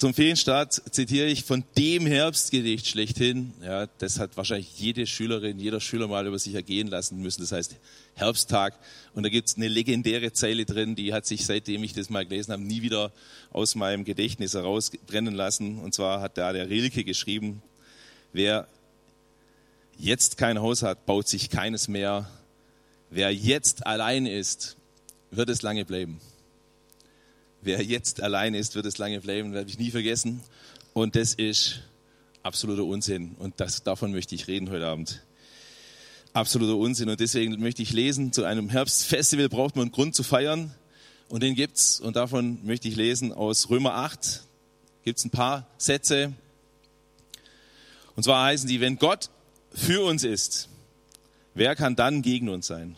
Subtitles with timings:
[0.00, 3.52] Zum Ferienstart zitiere ich von dem Herbstgedicht schlechthin.
[3.62, 7.42] Ja, das hat wahrscheinlich jede Schülerin, jeder Schüler mal über sich ergehen lassen müssen.
[7.42, 7.76] Das heißt
[8.14, 8.78] Herbsttag.
[9.14, 12.24] Und da gibt es eine legendäre Zeile drin, die hat sich, seitdem ich das mal
[12.24, 13.12] gelesen habe, nie wieder
[13.52, 15.78] aus meinem Gedächtnis herausbrennen lassen.
[15.78, 17.60] Und zwar hat da der Rilke geschrieben,
[18.32, 18.68] wer
[19.98, 22.26] jetzt kein Haus hat, baut sich keines mehr.
[23.10, 24.78] Wer jetzt allein ist,
[25.30, 26.22] wird es lange bleiben.
[27.62, 30.40] Wer jetzt allein ist, wird es lange bleiben, werde ich nie vergessen.
[30.94, 31.80] Und das ist
[32.42, 33.34] absoluter Unsinn.
[33.38, 35.22] Und das, davon möchte ich reden heute Abend.
[36.32, 37.10] Absoluter Unsinn.
[37.10, 40.74] Und deswegen möchte ich lesen, zu einem Herbstfestival braucht man einen Grund zu feiern.
[41.28, 42.00] Und den gibt's.
[42.00, 44.42] Und davon möchte ich lesen aus Römer 8.
[45.04, 46.32] Gibt's ein paar Sätze.
[48.16, 49.30] Und zwar heißen die, wenn Gott
[49.72, 50.68] für uns ist,
[51.54, 52.96] wer kann dann gegen uns sein?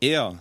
[0.00, 0.40] Er,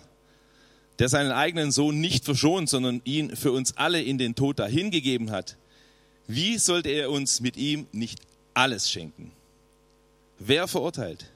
[1.00, 5.32] der seinen eigenen Sohn nicht verschont, sondern ihn für uns alle in den Tod dahingegeben
[5.32, 5.58] hat,
[6.28, 8.20] wie sollte er uns mit ihm nicht
[8.54, 9.32] alles schenken?
[10.40, 11.30] Wer verurteilt?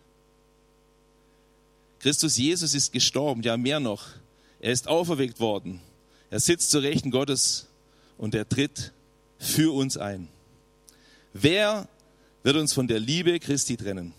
[1.99, 4.07] Christus Jesus ist gestorben, ja mehr noch.
[4.61, 5.81] Er ist auferweckt worden.
[6.31, 7.67] Er sitzt zur Rechten Gottes
[8.17, 8.93] und er tritt
[9.37, 10.27] für uns ein.
[11.33, 11.87] Wer
[12.43, 14.13] wird uns von der Liebe Christi trennen?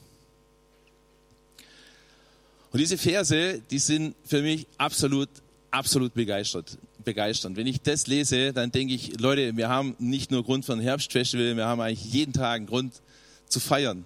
[2.73, 5.29] Und diese Verse, die sind für mich absolut,
[5.71, 7.57] absolut begeistert, begeisternd.
[7.57, 10.81] Wenn ich das lese, dann denke ich, Leute, wir haben nicht nur Grund für ein
[10.81, 13.01] Herbstfestival, wir haben eigentlich jeden Tag einen Grund
[13.49, 14.05] zu feiern,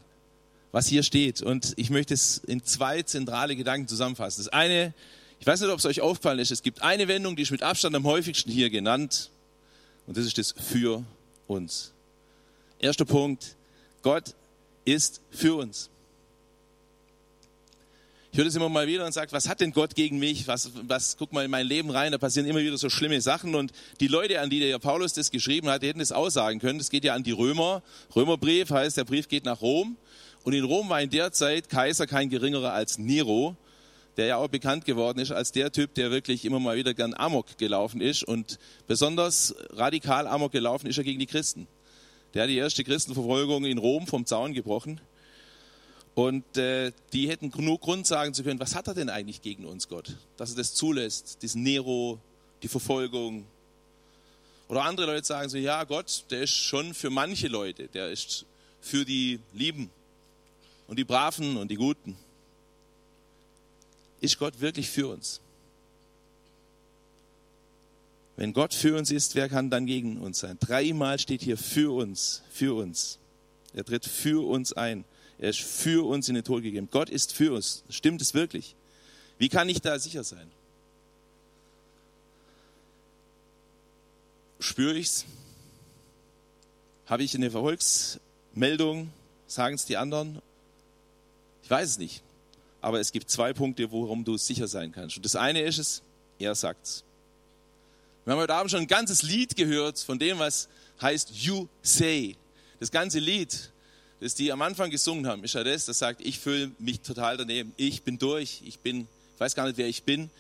[0.73, 1.43] was hier steht.
[1.43, 4.43] Und ich möchte es in zwei zentrale Gedanken zusammenfassen.
[4.43, 4.95] Das eine,
[5.41, 7.63] ich weiß nicht, ob es euch aufgefallen ist, es gibt eine Wendung, die ist mit
[7.63, 9.31] Abstand am häufigsten hier genannt.
[10.07, 11.05] Und das ist das für
[11.47, 11.93] uns.
[12.79, 13.57] Erster Punkt,
[14.03, 14.35] Gott
[14.85, 15.91] ist für uns.
[18.35, 20.49] Ich höre das immer mal wieder und sage, was hat denn Gott gegen mich?
[20.49, 23.55] Was, was, guck mal in mein Leben rein, da passieren immer wieder so schlimme Sachen.
[23.55, 26.81] Und die Leute, an die der Paulus das geschrieben hat, die hätten das aussagen können.
[26.81, 27.85] Das geht ja an die Römer.
[28.17, 29.97] Römerbrief heißt, der Brief geht nach Rom.
[30.43, 33.55] Und in Rom war in der Zeit Kaiser kein geringerer als Nero,
[34.17, 37.15] der ja auch bekannt geworden ist als der Typ, der wirklich immer mal wieder gern
[37.15, 38.25] Amok gelaufen ist.
[38.25, 38.59] Und
[38.89, 41.69] besonders radikal Amok gelaufen ist er gegen die Christen.
[42.35, 45.01] Der hat die erste Christenverfolgung in Rom vom Zaun gebrochen.
[46.15, 49.65] Und äh, die hätten genug Grund sagen zu können, was hat er denn eigentlich gegen
[49.65, 50.17] uns, Gott?
[50.37, 52.21] Dass er das zulässt, diesen Nero,
[52.63, 53.47] die Verfolgung.
[54.69, 58.47] Oder andere Leute sagen so, ja, Gott, der ist schon für manche Leute, der ist
[58.81, 59.91] für die Lieben
[60.87, 62.17] und die Braven und die Guten.
[64.21, 65.41] Ist Gott wirklich für uns?
[68.37, 70.59] Wenn Gott für uns ist, wer kann dann gegen uns sein?
[70.61, 73.19] Dreimal steht hier für uns, für uns.
[73.75, 75.05] Er tritt für uns ein.
[75.39, 76.89] Er ist für uns in den Tod gegeben.
[76.91, 77.85] Gott ist für uns.
[77.89, 78.77] Stimmt es wirklich?
[79.39, 80.51] Wie kann ich da sicher sein?
[84.61, 85.25] Spüre ich's?
[87.07, 89.11] Habe ich eine Verfolgsmeldung?
[89.47, 90.41] Sagen es die anderen?
[91.63, 92.23] Ich weiß es nicht.
[92.81, 95.17] Aber es gibt zwei Punkte, worum du sicher sein kannst.
[95.17, 96.03] Und das eine ist es,
[96.39, 97.05] er sagt's.
[98.25, 100.69] Wir haben heute Abend schon ein ganzes Lied gehört von dem, was
[101.01, 102.37] heißt You Say.
[102.81, 103.71] Das ganze Lied
[104.21, 107.37] das die am Anfang gesungen haben, ist ja das, das sagt, ich fühle mich total
[107.37, 110.31] daneben, ich bin durch, ich bin, ich weiß gar nicht, wer ich bin,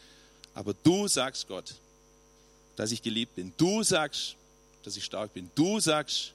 [0.55, 1.75] aber du sagst Gott,
[2.77, 3.53] dass ich geliebt bin.
[3.57, 4.37] Du sagst,
[4.85, 5.51] dass ich stark bin.
[5.55, 6.33] Du sagst,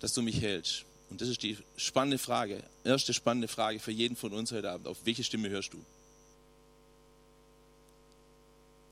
[0.00, 0.84] dass du mich hältst.
[1.10, 4.86] Und das ist die spannende Frage, erste spannende Frage für jeden von uns heute Abend.
[4.86, 5.84] Auf welche Stimme hörst du?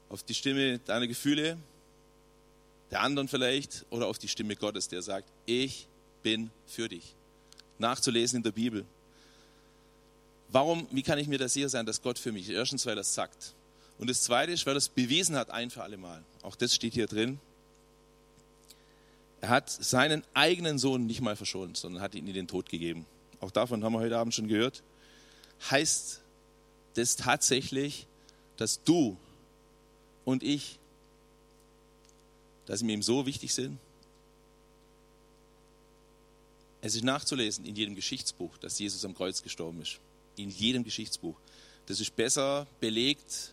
[0.08, 1.56] Auf die Stimme deiner Gefühle,
[2.90, 5.86] der anderen vielleicht, oder auf die Stimme Gottes, der sagt, ich
[6.22, 7.14] bin für dich.
[7.78, 8.84] Nachzulesen in der Bibel.
[10.48, 12.50] Warum, wie kann ich mir da sicher sein, dass Gott für mich?
[12.50, 13.54] Erstens, weil er es sagt.
[13.98, 16.24] Und das Zweite ist, weil er es bewiesen hat, ein für alle Mal.
[16.42, 17.38] Auch das steht hier drin.
[19.40, 23.06] Er hat seinen eigenen Sohn nicht mal verschont, sondern hat ihn in den Tod gegeben.
[23.40, 24.82] Auch davon haben wir heute Abend schon gehört.
[25.70, 26.20] Heißt
[26.94, 28.06] das tatsächlich,
[28.56, 29.16] dass du
[30.24, 30.78] und ich,
[32.66, 33.78] dass wir ihm so wichtig sind?
[36.82, 39.98] Es ist nachzulesen in jedem Geschichtsbuch, dass Jesus am Kreuz gestorben ist.
[40.36, 41.36] In jedem Geschichtsbuch.
[41.86, 43.52] Das ist besser belegt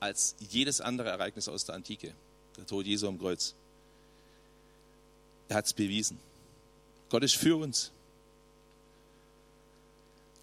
[0.00, 2.14] als jedes andere Ereignis aus der Antike.
[2.56, 3.54] Der Tod Jesu am Kreuz.
[5.48, 6.18] Er hat es bewiesen.
[7.10, 7.92] Gott ist für uns.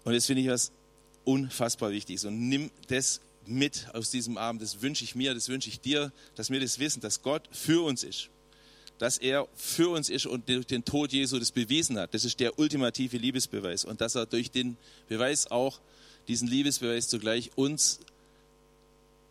[0.04, 0.72] Und das finde ich was
[1.24, 2.24] unfassbar Wichtiges.
[2.24, 4.62] Und nimm das mit aus diesem Abend.
[4.62, 7.84] Das wünsche ich mir, das wünsche ich dir, dass wir das wissen, dass Gott für
[7.84, 8.28] uns ist.
[9.02, 12.14] Dass er für uns ist und durch den Tod Jesu das bewiesen hat.
[12.14, 13.84] Das ist der ultimative Liebesbeweis.
[13.84, 14.76] Und dass er durch den
[15.08, 15.80] Beweis auch,
[16.28, 17.98] diesen Liebesbeweis zugleich uns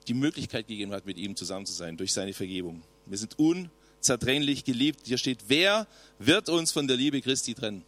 [0.10, 2.84] die Möglichkeit gegeben hat, mit ihm zusammen zu sein, durch seine Vergebung.
[3.06, 5.08] Wir sind unzertrennlich geliebt.
[5.08, 5.88] Hier steht, wer
[6.20, 7.86] wird uns von der Liebe Christi trennen?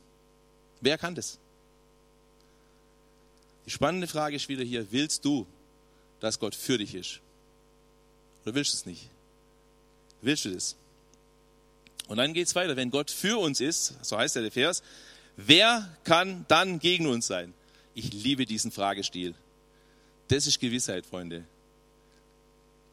[0.80, 1.38] Wer kann das?
[3.66, 5.46] Die spannende Frage ist wieder hier, willst du,
[6.22, 7.20] dass Gott für dich ist?
[8.46, 9.10] Oder willst du es nicht?
[10.22, 10.78] Willst du das?
[12.08, 12.76] Und dann geht es weiter.
[12.76, 14.84] Wenn Gott für uns ist, so heißt ja der Vers,
[15.38, 17.54] wer kann dann gegen uns sein?
[17.96, 19.36] Ich liebe diesen Fragestil.
[20.28, 21.46] Das ist Gewissheit, Freunde.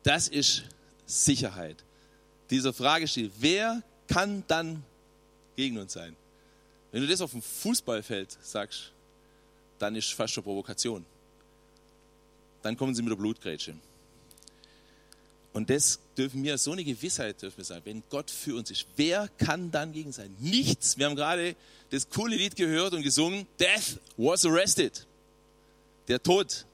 [0.03, 0.65] Das ist
[1.07, 1.77] Sicherheit.
[2.51, 4.83] Dieser Fragestil, wer kann dann
[5.57, 6.17] gegen uns sein?
[6.93, 8.93] Wenn du das auf dem Fußballfeld sagst,
[9.79, 11.05] dann ist fast schon Provokation.
[12.63, 13.75] Dann kommen sie mit der Blutgrätsche.
[15.53, 18.87] Und das dürfen wir, so eine Gewissheit dürfen wir sagen, wenn Gott für uns ist,
[18.97, 20.35] wer kann dann gegen sein?
[20.39, 20.97] Nichts.
[20.97, 21.57] Wir haben gerade
[21.91, 25.07] das coole Lied gehört und gesungen, Death was arrested.
[26.07, 26.67] Der Tod,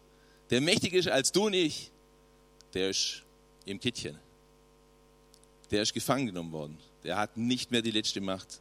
[0.50, 1.90] der mächtiger ist als du und ich,
[2.75, 3.23] der ist
[3.64, 4.19] im Kittchen.
[5.70, 6.79] Der ist gefangen genommen worden.
[7.02, 8.61] Der hat nicht mehr die letzte Macht.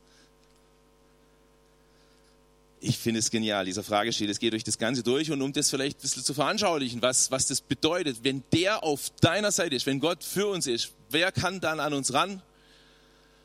[2.87, 4.29] Ich finde es genial, dieser Fragestil.
[4.29, 7.31] Es geht durch das Ganze durch und um das vielleicht ein bisschen zu veranschaulichen, was,
[7.31, 11.31] was das bedeutet, wenn der auf deiner Seite ist, wenn Gott für uns ist, wer
[11.31, 12.43] kann dann an uns ran?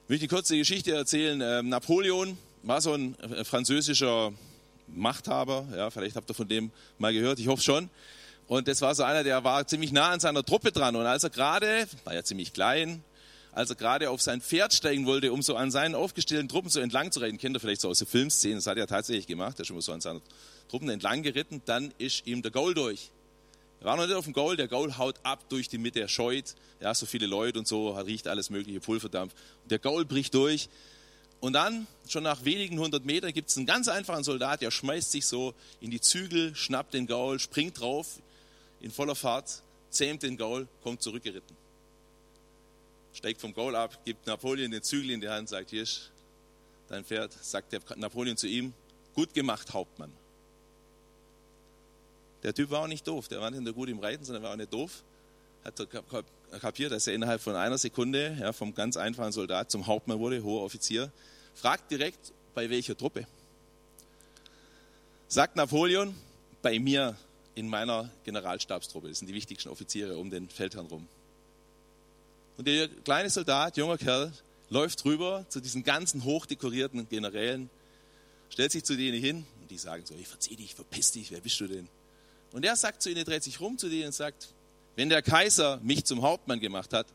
[0.05, 1.41] Ich möchte eine kurze Geschichte erzählen.
[1.43, 4.35] Ähm, Napoleon war so ein äh, französischer
[4.89, 5.67] Machthaber.
[5.75, 7.89] Ja, vielleicht habt ihr von dem mal gehört, ich hoffe schon.
[8.47, 10.97] Und das war so einer, der war ziemlich nah an seiner Truppe dran.
[10.97, 13.03] Und als er gerade, war ja ziemlich klein,
[13.53, 16.81] als er gerade auf sein Pferd steigen wollte, um so an seinen aufgestellten Truppen so
[16.81, 19.59] entlang zu reiten, kennt ihr vielleicht so aus der Filmszene, das hat er tatsächlich gemacht,
[19.59, 20.23] er ist mal so an seinen
[20.69, 23.11] Truppen entlang geritten, dann ist ihm der Gaul durch.
[23.81, 26.09] Er war noch nicht auf dem Gaul, der Gaul haut ab durch die Mitte, er
[26.09, 29.35] scheut, ja, so viele Leute und so, riecht alles mögliche, Pulverdampf.
[29.65, 30.69] Der Gaul bricht durch.
[31.41, 35.11] Und dann, schon nach wenigen hundert Metern, gibt es einen ganz einfachen Soldat, der schmeißt
[35.11, 38.21] sich so in die Zügel, schnappt den Gaul, springt drauf,
[38.83, 41.60] in voller Fahrt, zähmt den Gaul, kommt zurückgeritten.
[43.13, 46.11] Steigt vom Gaul ab, gibt Napoleon den Zügel in die Hand, sagt, hier ist
[46.89, 48.73] dein Pferd, sagt der Napoleon zu ihm,
[49.15, 50.13] gut gemacht, Hauptmann.
[52.43, 54.53] Der Typ war auch nicht doof, der war nicht nur gut im Reiten, sondern war
[54.53, 55.03] auch nicht doof.
[55.65, 55.75] Hat
[56.61, 60.43] kapiert, dass er innerhalb von einer Sekunde ja, vom ganz einfachen Soldat zum Hauptmann wurde,
[60.43, 61.13] hoher Offizier.
[61.55, 63.27] Fragt direkt, bei welcher Truppe.
[65.29, 66.15] Sagt Napoleon,
[66.63, 67.17] bei mir
[67.55, 69.09] in meiner Generalstabstruppe.
[69.09, 71.07] Das sind die wichtigsten Offiziere um den Feldherrn rum.
[72.61, 74.31] Und der kleine Soldat, junger Kerl,
[74.69, 77.71] läuft rüber zu diesen ganzen hochdekorierten Generälen,
[78.51, 81.41] stellt sich zu denen hin und die sagen so, ich verzieh dich, verpiss dich, wer
[81.41, 81.89] bist du denn?
[82.53, 84.53] Und er sagt zu ihnen, dreht sich rum zu denen und sagt,
[84.95, 87.07] wenn der Kaiser mich zum Hauptmann gemacht hat,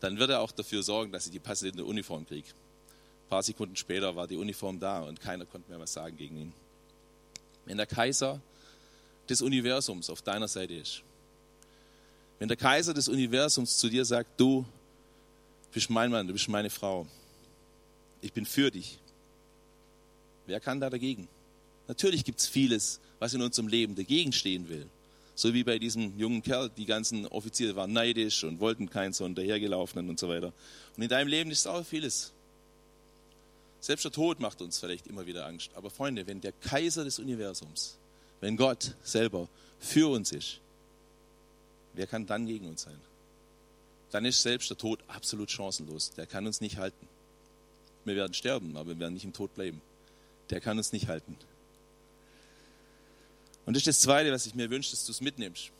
[0.00, 2.48] dann wird er auch dafür sorgen, dass ich die passende Uniform kriege.
[2.48, 6.38] Ein paar Sekunden später war die Uniform da und keiner konnte mehr was sagen gegen
[6.38, 6.52] ihn.
[7.66, 8.40] Wenn der Kaiser
[9.28, 11.02] des Universums auf deiner Seite ist.
[12.38, 14.64] Wenn der Kaiser des Universums zu dir sagt, du
[15.74, 17.06] bist mein Mann, du bist meine Frau,
[18.22, 18.98] ich bin für dich,
[20.46, 21.28] wer kann da dagegen?
[21.86, 24.88] Natürlich gibt es vieles, was in unserem Leben dagegen stehen will.
[25.34, 29.34] So wie bei diesem jungen Kerl, die ganzen Offiziere waren neidisch und wollten keinen Sohn
[29.34, 30.52] dahergelaufenen und so weiter.
[30.96, 32.32] Und in deinem Leben ist auch vieles.
[33.80, 35.70] Selbst der Tod macht uns vielleicht immer wieder Angst.
[35.74, 37.98] Aber Freunde, wenn der Kaiser des Universums
[38.44, 39.48] wenn Gott selber
[39.78, 40.60] für uns ist,
[41.94, 43.00] wer kann dann gegen uns sein?
[44.14, 46.12] Dann ist selbst der Tod absolut chancenlos.
[46.12, 47.08] Der kann uns nicht halten.
[48.04, 49.82] Wir werden sterben, aber wir werden nicht im Tod bleiben.
[50.50, 51.36] Der kann uns nicht halten.
[53.66, 55.72] Und das ist das Zweite, was ich mir wünsche, dass du es mitnimmst.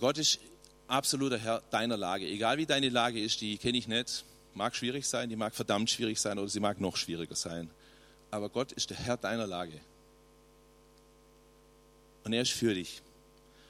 [0.00, 0.40] Gott ist
[0.88, 2.26] absoluter Herr deiner Lage.
[2.26, 4.24] Egal wie deine Lage ist, die kenne ich nicht.
[4.54, 7.70] Mag schwierig sein, die mag verdammt schwierig sein oder sie mag noch schwieriger sein.
[8.32, 9.80] Aber Gott ist der Herr deiner Lage
[12.24, 13.02] und er ist für dich.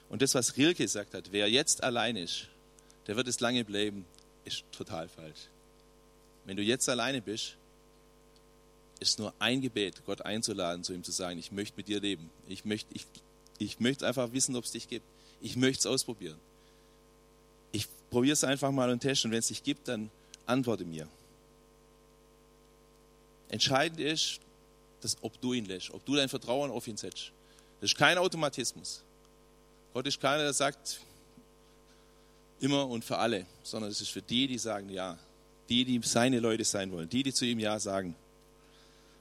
[0.09, 2.49] Und das, was Rilke gesagt hat, wer jetzt allein ist,
[3.07, 4.05] der wird es lange bleiben,
[4.45, 5.49] ist total falsch.
[6.45, 7.57] Wenn du jetzt alleine bist,
[9.01, 12.31] ist nur ein Gebet, Gott einzuladen, zu ihm zu sagen, ich möchte mit dir leben.
[12.49, 13.07] Ich möchte, ich,
[13.59, 15.05] ich möchte einfach wissen, ob es dich gibt.
[15.41, 16.39] Ich möchte es ausprobieren.
[17.71, 20.11] Ich probiere es einfach mal und teste und wenn es dich gibt, dann
[20.47, 21.07] antworte mir.
[23.51, 24.41] Entscheidend ist,
[25.01, 27.33] dass, ob du ihn lässt, ob du dein Vertrauen auf ihn setzt.
[27.81, 29.03] Das ist kein Automatismus.
[29.95, 31.01] Gott ist keiner, der sagt
[32.61, 35.19] immer und für alle, sondern es ist für die, die sagen, ja,
[35.69, 38.15] Die, die seine Leute sein wollen, die, die zu ihm Ja sagen.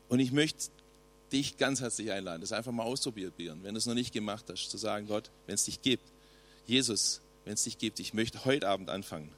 [0.08, 0.70] Und ich möchte
[1.34, 4.70] dich ganz herzlich einladen, das einfach mal auszuprobieren, wenn du es noch nicht gemacht hast,
[4.70, 6.06] zu sagen, Gott, wenn es dich gibt,
[6.66, 9.30] Jesus, wenn es dich gibt, ich möchte heute Abend anfangen.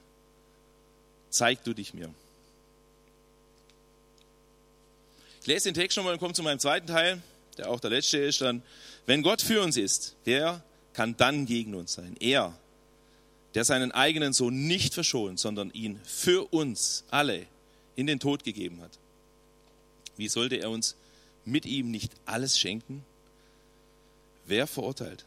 [1.30, 2.14] Zeig du dich mir.
[5.40, 7.20] Ich lese den Text schon mal und komme zu meinem zweiten Teil,
[7.58, 8.62] der auch der letzte ist dann.
[9.06, 12.16] Wenn Gott für uns ist, wer kann dann gegen uns sein?
[12.20, 12.56] Er,
[13.54, 17.46] der seinen eigenen Sohn nicht verschont, sondern ihn für uns alle
[17.96, 18.98] in den Tod gegeben hat.
[20.16, 20.96] Wie sollte er uns
[21.44, 23.04] mit ihm nicht alles schenken?
[24.46, 25.24] Wer verurteilt?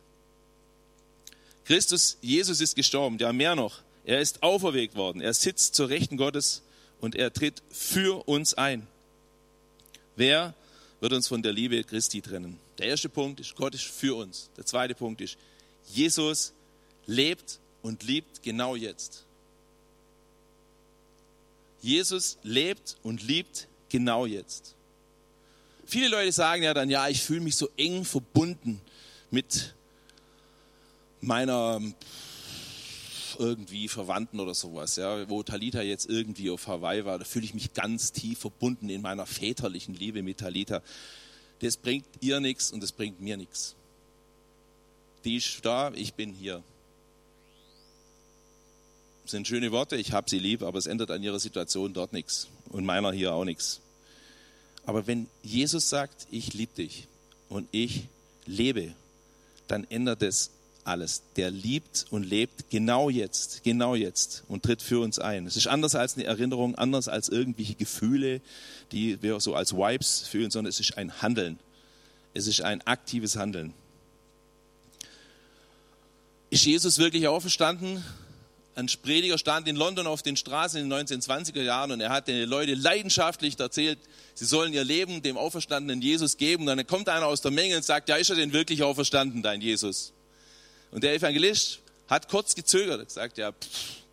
[1.66, 6.18] Christus, Jesus ist gestorben, ja mehr noch, er ist auferweckt worden, er sitzt zur Rechten
[6.18, 6.62] Gottes
[7.00, 8.86] und er tritt für uns ein.
[10.16, 10.54] Wer
[11.00, 12.60] wird uns von der Liebe Christi trennen?
[12.78, 14.50] Der erste Punkt ist, Gott ist für uns.
[14.58, 15.38] Der zweite Punkt ist,
[15.88, 16.54] Jesus
[17.06, 19.26] lebt und liebt genau jetzt.
[21.82, 24.76] Jesus lebt und liebt genau jetzt.
[25.86, 28.80] Viele Leute sagen ja dann, ja, ich fühle mich so eng verbunden
[29.32, 29.76] mit
[31.20, 31.82] meiner
[33.40, 37.54] irgendwie Verwandten oder sowas, ja, wo Talita jetzt irgendwie auf Hawaii war, da fühle ich
[37.54, 40.82] mich ganz tief verbunden in meiner väterlichen Liebe mit Talita.
[41.60, 43.76] Das bringt ihr nichts und das bringt mir nichts.
[45.24, 46.64] Die ist da, ich bin hier.
[49.24, 52.12] Das sind schöne Worte, ich habe sie lieb, aber es ändert an ihrer Situation dort
[52.12, 53.80] nichts und meiner hier auch nichts.
[54.86, 57.08] Aber wenn Jesus sagt, ich liebe dich
[57.48, 58.08] und ich
[58.46, 58.94] lebe,
[59.70, 60.52] dann ändert es
[60.84, 61.22] alles.
[61.38, 65.48] Der liebt und lebt genau jetzt, genau jetzt und tritt für uns ein.
[65.48, 68.42] Es ist anders als eine Erinnerung, anders als irgendwelche Gefühle,
[68.92, 71.60] die wir so als Vibes fühlen, sondern es ist ein Handeln.
[72.34, 73.74] Es ist ein aktives Handeln.
[76.54, 78.04] Ist Jesus wirklich auferstanden?
[78.76, 82.28] Ein Prediger stand in London auf den Straßen in den 1920er Jahren und er hat
[82.28, 83.98] den Leuten leidenschaftlich erzählt,
[84.36, 86.68] sie sollen ihr Leben dem auferstandenen Jesus geben.
[86.68, 89.42] Und dann kommt einer aus der Menge und sagt, ja, ist er denn wirklich auferstanden,
[89.42, 90.14] dein Jesus?
[90.92, 94.04] Und der Evangelist hat kurz gezögert und gesagt, ja, pff,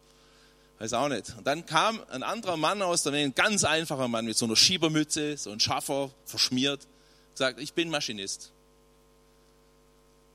[0.79, 1.35] weiß auch nicht.
[1.37, 4.47] Und dann kam ein anderer Mann aus der Menge, ein ganz einfacher Mann mit so
[4.47, 6.87] einer Schiebermütze, so ein Schaffer, verschmiert,
[7.35, 8.51] sagt, ich bin Maschinist.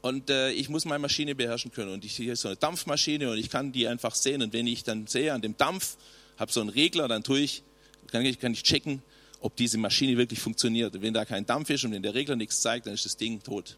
[0.05, 1.91] Und äh, ich muss meine Maschine beherrschen können.
[1.91, 4.43] Und ich, ist so eine Dampfmaschine und ich kann die einfach sehen.
[4.43, 5.97] Und wenn ich dann sehe an dem Dampf,
[6.37, 7.63] habe so einen Regler, dann tue ich,
[8.11, 9.01] kann ich, kann ich checken,
[9.39, 10.93] ob diese Maschine wirklich funktioniert.
[10.93, 13.17] Und wenn da kein Dampf ist und wenn der Regler nichts zeigt, dann ist das
[13.17, 13.77] Ding tot.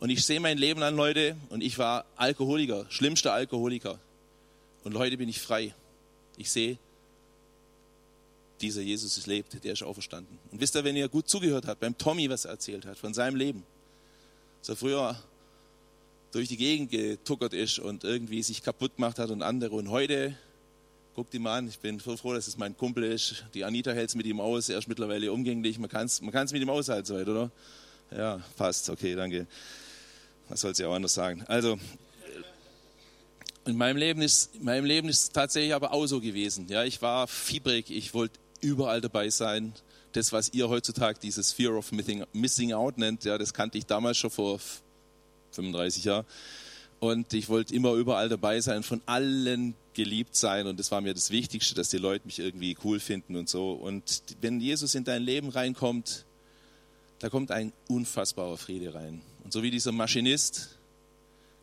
[0.00, 4.00] Und ich sehe mein Leben an, Leute, und ich war Alkoholiker, schlimmster Alkoholiker.
[4.82, 5.72] Und heute bin ich frei.
[6.36, 6.78] Ich sehe,
[8.60, 10.36] dieser Jesus ist lebt, der ist auferstanden.
[10.50, 13.14] Und wisst ihr, wenn ihr gut zugehört habt, beim Tommy, was er erzählt hat von
[13.14, 13.62] seinem Leben,
[14.64, 15.14] so früher
[16.32, 19.76] durch die Gegend getuckert ist und irgendwie sich kaputt gemacht hat und andere.
[19.76, 20.34] Und heute,
[21.14, 23.44] guckt ihn mal an, ich bin so froh, dass es mein Kumpel ist.
[23.52, 25.78] Die Anita hält es mit ihm aus, er ist mittlerweile umgänglich.
[25.78, 27.50] Man kann es man mit ihm aushalten, soweit, oder?
[28.10, 29.46] Ja, passt, okay, danke.
[30.48, 31.44] Was soll sie auch anders sagen?
[31.46, 31.78] Also,
[33.66, 36.68] in meinem Leben ist, in meinem Leben ist es tatsächlich aber auch so gewesen.
[36.68, 39.74] Ja, ich war fiebrig, ich wollte überall dabei sein
[40.14, 44.16] das, was ihr heutzutage dieses Fear of Missing Out nennt, ja, das kannte ich damals
[44.16, 44.60] schon vor
[45.52, 46.24] 35 Jahren.
[47.00, 50.66] Und ich wollte immer überall dabei sein, von allen geliebt sein.
[50.66, 53.72] Und das war mir das Wichtigste, dass die Leute mich irgendwie cool finden und so.
[53.72, 56.24] Und wenn Jesus in dein Leben reinkommt,
[57.18, 59.20] da kommt ein unfassbarer Friede rein.
[59.42, 60.78] Und so wie dieser Maschinist,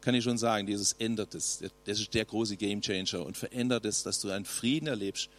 [0.02, 1.64] kann ich schon sagen, Jesus ändert es.
[1.86, 5.30] Das ist der große Gamechanger und verändert es, dass du einen Frieden erlebst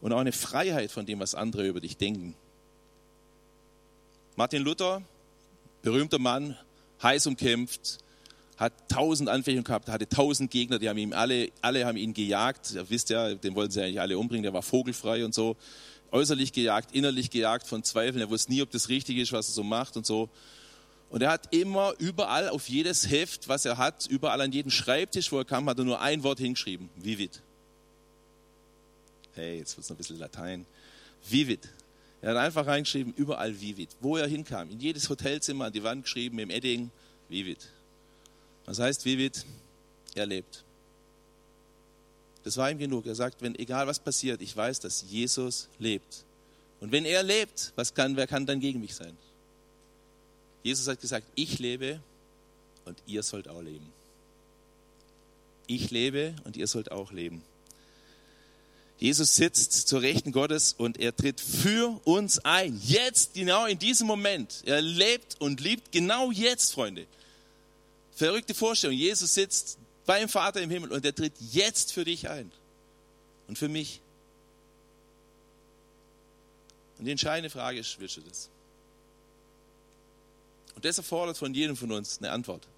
[0.00, 2.36] und auch eine Freiheit von dem, was andere über dich denken.
[4.34, 5.02] Martin Luther,
[5.82, 6.56] berühmter Mann,
[7.02, 7.98] heiß umkämpft,
[8.56, 12.72] hat tausend Anfechtungen gehabt, hatte tausend Gegner, die haben ihm alle, alle haben ihn gejagt.
[12.74, 15.56] Ihr wisst ja, den wollten sie eigentlich alle umbringen, der war vogelfrei und so.
[16.12, 18.20] Äußerlich gejagt, innerlich gejagt von Zweifeln.
[18.20, 20.28] Er wusste nie, ob das richtig ist, was er so macht und so.
[21.10, 25.30] Und er hat immer überall auf jedes Heft, was er hat, überall an jeden Schreibtisch,
[25.30, 26.88] wo er kam, hat er nur ein Wort hingeschrieben.
[26.96, 27.42] Vivid.
[29.34, 30.66] Hey, jetzt wird es noch ein bisschen Latein.
[31.28, 31.68] Vivid.
[32.22, 33.90] Er hat einfach reingeschrieben, überall Vivid.
[34.00, 36.90] Wo er hinkam, in jedes Hotelzimmer an die Wand geschrieben, im Edding,
[37.28, 37.58] Vivid.
[38.64, 39.44] Was heißt Vivid?
[40.14, 40.62] Er lebt.
[42.44, 43.06] Das war ihm genug.
[43.06, 46.24] Er sagt, wenn egal was passiert, ich weiß, dass Jesus lebt.
[46.80, 49.16] Und wenn er lebt, was kann, wer kann dann gegen mich sein?
[50.62, 52.00] Jesus hat gesagt, ich lebe
[52.84, 53.92] und ihr sollt auch leben.
[55.66, 57.42] Ich lebe und ihr sollt auch leben.
[59.02, 62.80] Jesus sitzt zur Rechten Gottes und er tritt für uns ein.
[62.84, 64.62] Jetzt, genau in diesem Moment.
[64.64, 67.08] Er lebt und liebt genau jetzt, Freunde.
[68.14, 68.96] Verrückte Vorstellung.
[68.96, 72.52] Jesus sitzt beim Vater im Himmel und er tritt jetzt für dich ein.
[73.48, 74.00] Und für mich.
[76.96, 78.50] Und die entscheidende Frage ist, willst du das?
[80.76, 82.68] Und das erfordert von jedem von uns eine Antwort.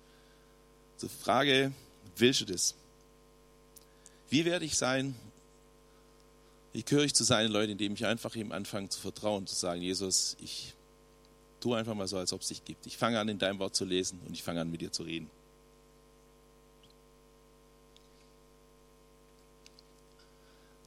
[0.96, 1.70] Zur Frage,
[2.16, 2.74] willst du das?
[4.30, 5.14] Wie werde ich sein?
[6.74, 9.80] Wie gehöre ich zu seinen Leuten, indem ich einfach ihm anfange zu vertrauen, zu sagen,
[9.80, 10.74] Jesus, ich
[11.60, 12.84] tue einfach mal so, als ob es dich gibt.
[12.86, 15.04] Ich fange an, in deinem Wort zu lesen und ich fange an, mit dir zu
[15.04, 15.30] reden.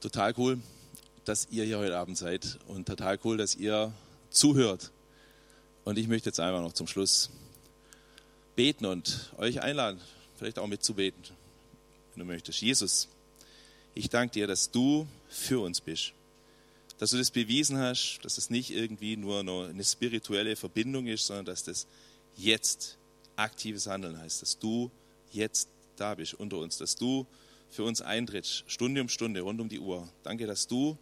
[0.02, 0.60] Total cool,
[1.24, 3.90] dass ihr hier heute Abend seid und total cool, dass ihr
[4.28, 4.92] zuhört.
[5.84, 7.30] Und ich möchte jetzt einfach noch zum Schluss
[8.56, 9.98] beten und euch einladen,
[10.36, 11.22] vielleicht auch mitzubeten,
[12.12, 12.60] wenn du möchtest.
[12.60, 13.08] Jesus,
[13.98, 16.12] ich danke dir, dass du für uns bist.
[16.98, 21.46] Dass du das bewiesen hast, dass es nicht irgendwie nur eine spirituelle Verbindung ist, sondern
[21.46, 21.88] dass das
[22.36, 22.96] jetzt
[23.34, 24.92] aktives Handeln heißt, dass du
[25.32, 27.26] jetzt da bist unter uns, dass du
[27.70, 30.08] für uns eintrittst, Stunde um Stunde, rund um die Uhr.
[30.22, 30.96] Danke, dass du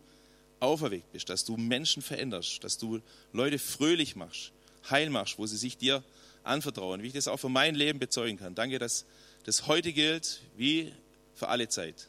[0.58, 3.00] auferweckt bist, dass du Menschen veränderst, dass du
[3.34, 4.52] Leute fröhlich machst,
[4.88, 6.02] heil machst, wo sie sich dir
[6.44, 8.54] anvertrauen, wie ich das auch für mein Leben bezeugen kann.
[8.54, 9.04] Danke, dass
[9.44, 10.94] das heute gilt wie
[11.34, 12.08] für alle Zeit.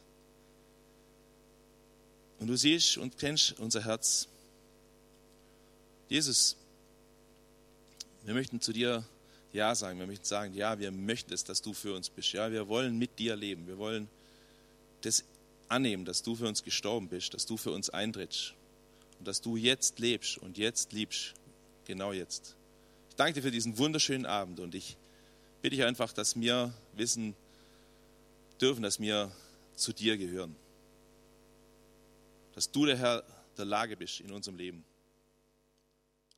[2.38, 4.28] Und du siehst und kennst unser Herz.
[6.08, 6.56] Jesus,
[8.24, 9.04] wir möchten zu dir
[9.52, 9.98] Ja sagen.
[9.98, 12.32] Wir möchten sagen, ja, wir möchten es, dass du für uns bist.
[12.32, 13.66] Ja, wir wollen mit dir leben.
[13.66, 14.08] Wir wollen
[15.02, 15.24] das
[15.68, 18.54] annehmen, dass du für uns gestorben bist, dass du für uns eintrittst
[19.18, 21.34] und dass du jetzt lebst und jetzt liebst.
[21.86, 22.54] Genau jetzt.
[23.10, 24.96] Ich danke dir für diesen wunderschönen Abend und ich
[25.60, 27.34] bitte dich einfach, dass wir wissen
[28.60, 29.32] dürfen, dass wir
[29.74, 30.54] zu dir gehören
[32.58, 33.22] dass du der Herr
[33.56, 34.84] der Lage bist in unserem Leben.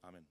[0.02, 0.26] Amen.